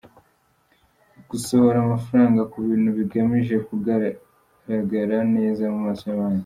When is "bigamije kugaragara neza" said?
2.97-5.61